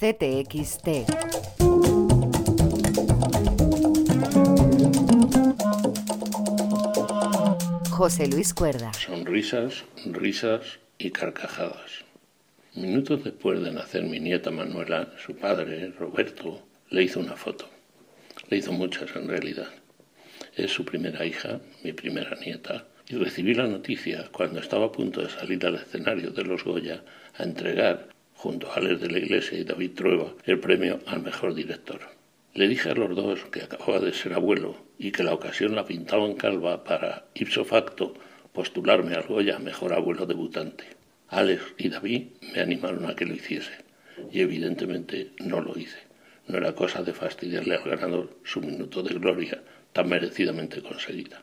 CTXT. 0.00 1.04
José 7.90 8.28
Luis 8.28 8.54
Cuerda. 8.54 8.94
Sonrisas, 8.94 9.84
risas 10.06 10.78
y 10.96 11.10
carcajadas. 11.10 12.06
Minutos 12.76 13.24
después 13.24 13.62
de 13.62 13.72
nacer 13.72 14.04
mi 14.04 14.20
nieta 14.20 14.50
Manuela, 14.50 15.12
su 15.22 15.36
padre, 15.36 15.90
Roberto, 15.98 16.66
le 16.88 17.02
hizo 17.02 17.20
una 17.20 17.36
foto. 17.36 17.68
Le 18.48 18.56
hizo 18.56 18.72
muchas 18.72 19.14
en 19.14 19.28
realidad. 19.28 19.68
Es 20.56 20.72
su 20.72 20.86
primera 20.86 21.26
hija, 21.26 21.60
mi 21.84 21.92
primera 21.92 22.38
nieta, 22.42 22.86
y 23.06 23.16
recibí 23.16 23.52
la 23.52 23.66
noticia 23.66 24.30
cuando 24.32 24.60
estaba 24.60 24.86
a 24.86 24.92
punto 24.92 25.20
de 25.20 25.28
salir 25.28 25.66
al 25.66 25.74
escenario 25.74 26.30
de 26.30 26.44
los 26.44 26.64
Goya 26.64 27.04
a 27.36 27.42
entregar, 27.42 28.08
junto 28.40 28.70
a 28.70 28.76
Alex 28.76 29.02
de 29.02 29.10
la 29.10 29.18
Iglesia 29.18 29.58
y 29.58 29.64
David 29.64 29.90
Trueba, 29.94 30.32
el 30.46 30.58
premio 30.60 31.00
al 31.04 31.20
mejor 31.20 31.52
director. 31.52 32.00
Le 32.54 32.68
dije 32.68 32.88
a 32.88 32.94
los 32.94 33.14
dos 33.14 33.44
que 33.52 33.62
acababa 33.62 34.00
de 34.00 34.14
ser 34.14 34.32
abuelo 34.32 34.76
y 34.98 35.12
que 35.12 35.22
la 35.22 35.34
ocasión 35.34 35.74
la 35.74 35.84
pintaba 35.84 36.24
en 36.24 36.36
calva 36.36 36.82
para, 36.82 37.26
ipso 37.34 37.66
facto, 37.66 38.14
postularme 38.54 39.14
al 39.14 39.26
Goya 39.26 39.58
mejor 39.58 39.92
abuelo 39.92 40.24
debutante. 40.24 40.84
Alex 41.28 41.74
y 41.76 41.90
David 41.90 42.28
me 42.54 42.62
animaron 42.62 43.04
a 43.10 43.14
que 43.14 43.26
lo 43.26 43.34
hiciese, 43.34 43.84
y 44.32 44.40
evidentemente 44.40 45.32
no 45.40 45.60
lo 45.60 45.78
hice. 45.78 45.98
No 46.48 46.56
era 46.56 46.74
cosa 46.74 47.02
de 47.02 47.12
fastidiarle 47.12 47.74
al 47.74 47.84
ganador 47.84 48.38
su 48.42 48.62
minuto 48.62 49.02
de 49.02 49.16
gloria 49.16 49.62
tan 49.92 50.08
merecidamente 50.08 50.80
conseguida. 50.80 51.42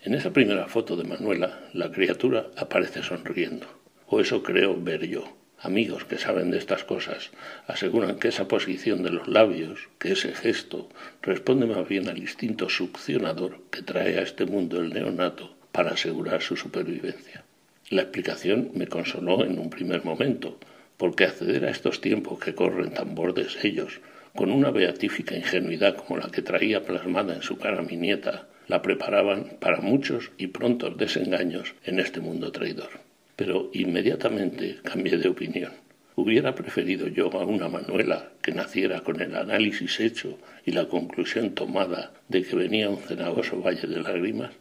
En 0.00 0.14
esa 0.14 0.32
primera 0.32 0.68
foto 0.68 0.94
de 0.94 1.02
Manuela, 1.02 1.68
la 1.72 1.90
criatura 1.90 2.50
aparece 2.56 3.02
sonriendo. 3.02 3.66
O 4.06 4.20
eso 4.20 4.44
creo 4.44 4.80
ver 4.80 5.08
yo. 5.08 5.24
Amigos 5.66 6.04
que 6.04 6.16
saben 6.16 6.52
de 6.52 6.58
estas 6.58 6.84
cosas 6.84 7.32
aseguran 7.66 8.20
que 8.20 8.28
esa 8.28 8.46
posición 8.46 9.02
de 9.02 9.10
los 9.10 9.26
labios, 9.26 9.88
que 9.98 10.12
ese 10.12 10.32
gesto, 10.32 10.88
responde 11.22 11.66
más 11.66 11.88
bien 11.88 12.08
al 12.08 12.18
instinto 12.18 12.68
succionador 12.68 13.58
que 13.72 13.82
trae 13.82 14.16
a 14.16 14.22
este 14.22 14.46
mundo 14.46 14.80
el 14.80 14.94
neonato 14.94 15.56
para 15.72 15.90
asegurar 15.90 16.40
su 16.40 16.56
supervivencia. 16.56 17.42
La 17.90 18.02
explicación 18.02 18.70
me 18.74 18.86
consoló 18.86 19.44
en 19.44 19.58
un 19.58 19.68
primer 19.68 20.04
momento, 20.04 20.56
porque 20.98 21.24
acceder 21.24 21.64
a 21.64 21.70
estos 21.70 22.00
tiempos 22.00 22.38
que 22.38 22.54
corren 22.54 22.94
tan 22.94 23.16
bordes 23.16 23.58
ellos, 23.64 24.00
con 24.36 24.52
una 24.52 24.70
beatífica 24.70 25.34
ingenuidad 25.34 25.96
como 25.96 26.20
la 26.20 26.30
que 26.30 26.42
traía 26.42 26.84
plasmada 26.84 27.34
en 27.34 27.42
su 27.42 27.58
cara 27.58 27.82
mi 27.82 27.96
nieta, 27.96 28.46
la 28.68 28.82
preparaban 28.82 29.56
para 29.58 29.80
muchos 29.80 30.30
y 30.38 30.46
prontos 30.46 30.96
desengaños 30.96 31.74
en 31.82 31.98
este 31.98 32.20
mundo 32.20 32.52
traidor. 32.52 33.05
Pero 33.36 33.70
inmediatamente 33.72 34.78
cambié 34.82 35.18
de 35.18 35.28
opinión. 35.28 35.72
Hubiera 36.16 36.54
preferido 36.54 37.08
yo 37.08 37.30
a 37.38 37.44
una 37.44 37.68
Manuela 37.68 38.32
que 38.42 38.52
naciera 38.52 39.00
con 39.00 39.20
el 39.20 39.36
análisis 39.36 40.00
hecho 40.00 40.38
y 40.64 40.72
la 40.72 40.88
conclusión 40.88 41.54
tomada 41.54 42.12
de 42.28 42.42
que 42.42 42.56
venía 42.56 42.88
un 42.88 42.98
cenagoso 42.98 43.60
valle 43.60 43.86
de 43.86 44.00
lágrimas. 44.00 44.52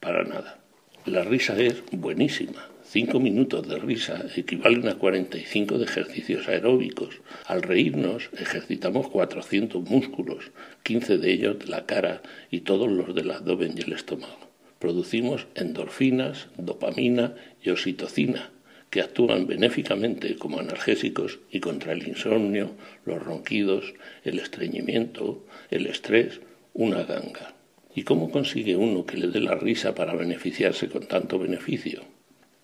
Para 0.00 0.24
nada. 0.24 0.58
La 1.04 1.22
risa 1.24 1.56
es 1.60 1.82
buenísima, 1.92 2.66
Cinco 2.90 3.20
minutos 3.20 3.68
de 3.68 3.78
risa 3.78 4.24
equivalen 4.34 4.88
a 4.88 4.94
45 4.94 5.76
de 5.76 5.84
ejercicios 5.84 6.48
aeróbicos. 6.48 7.20
Al 7.44 7.60
reírnos 7.60 8.30
ejercitamos 8.32 9.10
400 9.10 9.90
músculos, 9.90 10.52
15 10.84 11.18
de 11.18 11.30
ellos 11.30 11.58
de 11.58 11.66
la 11.66 11.84
cara 11.84 12.22
y 12.50 12.60
todos 12.60 12.90
los 12.90 13.14
del 13.14 13.30
abdomen 13.30 13.74
y 13.76 13.82
el 13.82 13.92
estómago. 13.92 14.47
Producimos 14.78 15.46
endorfinas, 15.54 16.48
dopamina 16.56 17.34
y 17.62 17.70
oxitocina, 17.70 18.50
que 18.90 19.00
actúan 19.00 19.46
benéficamente 19.46 20.36
como 20.36 20.60
analgésicos 20.60 21.40
y 21.50 21.60
contra 21.60 21.92
el 21.92 22.06
insomnio, 22.06 22.70
los 23.04 23.22
ronquidos, 23.22 23.94
el 24.24 24.38
estreñimiento, 24.38 25.44
el 25.70 25.86
estrés, 25.86 26.40
una 26.74 27.02
ganga. 27.02 27.54
¿Y 27.94 28.04
cómo 28.04 28.30
consigue 28.30 28.76
uno 28.76 29.04
que 29.04 29.16
le 29.16 29.28
dé 29.28 29.40
la 29.40 29.56
risa 29.56 29.94
para 29.94 30.14
beneficiarse 30.14 30.88
con 30.88 31.06
tanto 31.06 31.38
beneficio? 31.38 32.02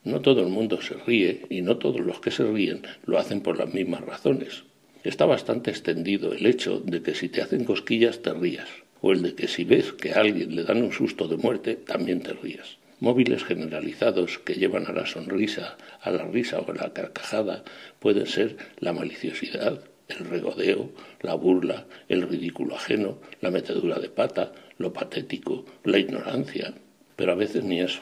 No 0.05 0.21
todo 0.21 0.43
el 0.43 0.49
mundo 0.49 0.81
se 0.81 0.95
ríe 0.95 1.47
y 1.51 1.63
no 1.63 1.79
todos 1.79 2.01
los 2.01 2.21
que 2.21 2.31
se 2.31 2.45
ríen 2.45 2.83
lo 3.07 3.19
hacen 3.19 3.41
por 3.41 3.59
las 3.59 3.73
mismas 3.73 4.03
razones. 4.03 4.65
Está 5.03 5.27
bastante 5.27 5.71
extendido 5.71 6.33
el 6.33 6.47
hecho 6.47 6.79
de 6.79 7.03
que 7.03 7.15
si 7.15 7.29
te 7.29 7.43
hacen 7.43 7.65
cosquillas 7.65 8.23
te 8.23 8.33
rías, 8.33 8.69
o 9.05 9.13
el 9.13 9.21
de 9.21 9.35
que 9.35 9.49
si 9.49 9.65
ves 9.65 9.93
que 9.93 10.13
a 10.13 10.21
alguien 10.21 10.57
le 10.57 10.65
dan 10.65 10.83
un 10.83 10.91
susto 10.91 11.29
de 11.29 11.37
muerte 11.37 11.77
también 11.77 12.23
te 12.23 12.33
rías. 12.33 12.79
Móviles 13.01 13.45
generalizados 13.45 14.39
que 14.39 14.55
llevan 14.55 14.87
a 14.87 14.95
la 14.95 15.05
sonrisa, 15.05 15.77
a 16.01 16.11
la 16.11 16.25
risa 16.25 16.59
o 16.61 16.71
a 16.71 16.75
la 16.75 16.95
carcajada 16.95 17.65
pueden 17.99 18.27
ser 18.27 18.57
la 18.79 18.95
maliciosidad, 18.95 19.85
el 20.09 20.25
regodeo, 20.25 20.91
la 21.21 21.35
burla, 21.35 21.85
el 22.09 22.23
ridículo 22.27 22.77
ajeno, 22.77 23.19
la 23.43 23.51
metedura 23.51 23.99
de 23.99 24.09
pata, 24.09 24.55
lo 24.79 24.95
patético, 24.95 25.67
la 25.85 25.99
ignorancia, 25.99 26.73
pero 27.15 27.33
a 27.33 27.35
veces 27.35 27.63
ni 27.63 27.81
eso. 27.81 28.01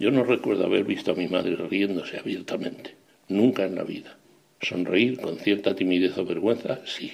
Yo 0.00 0.10
no 0.10 0.24
recuerdo 0.24 0.64
haber 0.64 0.82
visto 0.82 1.12
a 1.12 1.14
mi 1.14 1.28
madre 1.28 1.54
riéndose 1.54 2.18
abiertamente, 2.18 2.96
nunca 3.28 3.66
en 3.66 3.76
la 3.76 3.84
vida. 3.84 4.18
Sonreír 4.60 5.20
con 5.20 5.38
cierta 5.38 5.76
timidez 5.76 6.18
o 6.18 6.24
vergüenza, 6.24 6.80
sí. 6.86 7.12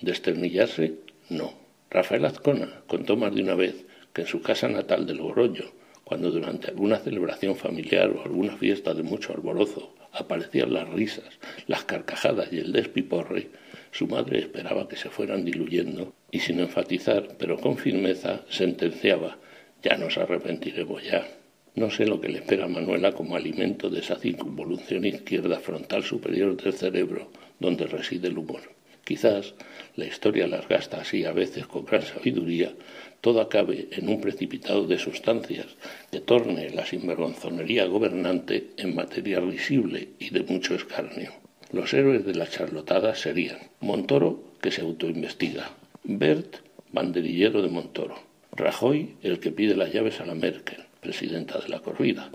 Desternillarse, 0.00 0.94
no. 1.30 1.69
Rafael 1.92 2.24
Azcona 2.24 2.82
contó 2.86 3.16
más 3.16 3.34
de 3.34 3.42
una 3.42 3.56
vez 3.56 3.84
que 4.12 4.22
en 4.22 4.28
su 4.28 4.40
casa 4.42 4.68
natal 4.68 5.06
de 5.06 5.14
Logroño, 5.14 5.64
cuando 6.04 6.30
durante 6.30 6.68
alguna 6.68 6.98
celebración 6.98 7.56
familiar 7.56 8.10
o 8.10 8.22
alguna 8.22 8.56
fiesta 8.56 8.94
de 8.94 9.02
mucho 9.02 9.32
alborozo 9.32 9.92
aparecían 10.12 10.72
las 10.72 10.88
risas, 10.88 11.40
las 11.66 11.84
carcajadas 11.84 12.52
y 12.52 12.58
el 12.58 12.70
despiporre, 12.70 13.48
su 13.90 14.06
madre 14.06 14.38
esperaba 14.38 14.88
que 14.88 14.94
se 14.94 15.10
fueran 15.10 15.44
diluyendo 15.44 16.12
y 16.30 16.38
sin 16.38 16.60
enfatizar, 16.60 17.36
pero 17.38 17.58
con 17.58 17.76
firmeza, 17.76 18.42
sentenciaba, 18.48 19.38
ya 19.82 19.96
nos 19.96 20.16
arrepentiremos 20.16 21.02
ya. 21.02 21.26
No 21.74 21.90
sé 21.90 22.06
lo 22.06 22.20
que 22.20 22.28
le 22.28 22.38
espera 22.38 22.66
a 22.66 22.68
Manuela 22.68 23.12
como 23.12 23.34
alimento 23.34 23.90
de 23.90 23.98
esa 23.98 24.16
circunvolución 24.16 25.04
izquierda 25.04 25.58
frontal 25.58 26.04
superior 26.04 26.56
del 26.56 26.72
cerebro 26.72 27.32
donde 27.58 27.86
reside 27.86 28.28
el 28.28 28.38
humor. 28.38 28.79
Quizás 29.10 29.54
la 29.96 30.06
historia 30.06 30.46
las 30.46 30.68
gasta 30.68 31.00
así 31.00 31.24
a 31.24 31.32
veces 31.32 31.66
con 31.66 31.84
gran 31.84 32.02
sabiduría, 32.02 32.72
todo 33.20 33.40
acabe 33.40 33.88
en 33.90 34.08
un 34.08 34.20
precipitado 34.20 34.86
de 34.86 35.00
sustancias 35.00 35.66
que 36.12 36.20
torne 36.20 36.70
la 36.70 36.86
sinvergonzonería 36.86 37.86
gobernante 37.86 38.68
en 38.76 38.94
materia 38.94 39.40
visible 39.40 40.10
y 40.20 40.30
de 40.30 40.44
mucho 40.44 40.76
escarnio. 40.76 41.32
Los 41.72 41.92
héroes 41.92 42.24
de 42.24 42.36
la 42.36 42.48
charlotada 42.48 43.16
serían 43.16 43.58
Montoro, 43.80 44.44
que 44.60 44.70
se 44.70 44.82
autoinvestiga, 44.82 45.72
Bert, 46.04 46.58
banderillero 46.92 47.62
de 47.62 47.68
Montoro, 47.68 48.14
Rajoy, 48.52 49.16
el 49.24 49.40
que 49.40 49.50
pide 49.50 49.74
las 49.74 49.92
llaves 49.92 50.20
a 50.20 50.24
la 50.24 50.36
Merkel, 50.36 50.84
presidenta 51.00 51.58
de 51.58 51.68
la 51.68 51.80
corrida. 51.80 52.30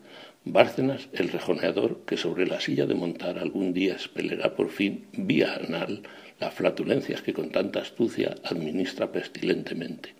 Bárcenas, 0.46 1.10
el 1.12 1.30
rejoneador 1.30 2.02
que 2.06 2.18
sobre 2.18 2.46
la 2.46 2.62
silla 2.62 2.86
de 2.86 2.94
montar 2.94 3.40
algún 3.40 3.74
día 3.74 3.94
expelerá 3.94 4.56
por 4.56 4.70
fin 4.70 5.08
vía 5.14 5.56
anal 5.56 6.04
las 6.40 6.54
flatulencias 6.54 7.24
que 7.24 7.34
con 7.34 7.50
tanta 7.50 7.80
astucia 7.80 8.36
administra 8.44 9.12
pestilentemente. 9.12 10.14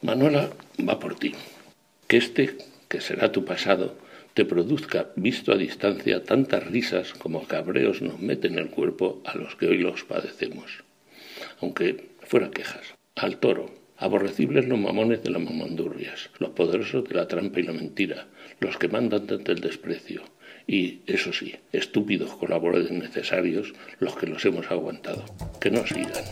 Manuela 0.00 0.48
va 0.80 0.98
por 0.98 1.16
ti. 1.16 1.32
Que 2.08 2.16
este, 2.16 2.56
que 2.88 3.02
será 3.02 3.32
tu 3.32 3.44
pasado, 3.44 3.98
te 4.32 4.46
produzca, 4.46 5.10
visto 5.16 5.52
a 5.52 5.56
distancia, 5.56 6.24
tantas 6.24 6.66
risas 6.66 7.12
como 7.12 7.46
cabreos 7.46 8.00
nos 8.00 8.18
meten 8.18 8.54
en 8.54 8.60
el 8.60 8.70
cuerpo 8.70 9.20
a 9.26 9.36
los 9.36 9.56
que 9.56 9.66
hoy 9.66 9.78
los 9.78 10.04
padecemos. 10.04 10.84
Aunque 11.60 12.10
fuera 12.22 12.50
quejas. 12.50 12.94
Al 13.14 13.38
toro, 13.38 13.70
Aborrecibles 13.98 14.68
los 14.68 14.78
mamones 14.78 15.22
de 15.22 15.30
las 15.30 15.42
mamandurrias, 15.42 16.30
los 16.38 16.50
poderosos 16.50 17.08
de 17.08 17.14
la 17.14 17.28
trampa 17.28 17.60
y 17.60 17.62
la 17.62 17.72
mentira, 17.72 18.26
los 18.60 18.76
que 18.76 18.88
mandan 18.88 19.26
desde 19.26 19.52
el 19.52 19.60
desprecio, 19.60 20.22
y, 20.66 21.00
eso 21.06 21.32
sí, 21.32 21.54
estúpidos 21.72 22.34
colaboradores 22.34 22.90
necesarios 22.90 23.72
los 23.98 24.16
que 24.16 24.26
los 24.26 24.44
hemos 24.44 24.70
aguantado. 24.70 25.24
Que 25.60 25.70
no 25.70 25.86
sigan. 25.86 26.24